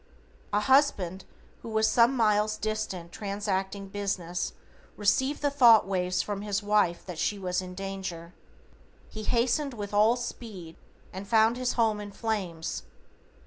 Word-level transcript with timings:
A 0.51 0.61
husband 0.61 1.25
who 1.61 1.69
was 1.69 1.87
some 1.87 2.15
miles 2.17 2.57
distant 2.57 3.11
transacting 3.11 3.87
business 3.87 4.53
received 4.97 5.43
the 5.43 5.51
thought 5.51 5.85
waves 5.87 6.23
from 6.23 6.41
his 6.41 6.63
wife 6.63 7.05
that 7.05 7.19
she 7.19 7.37
was 7.37 7.61
in 7.61 7.75
danger. 7.75 8.33
He 9.09 9.21
hastened 9.21 9.75
with 9.75 9.93
all 9.93 10.15
speed 10.15 10.75
and 11.13 11.27
found 11.27 11.55
his 11.55 11.73
home 11.73 11.99
in 12.01 12.09
flames. 12.11 12.81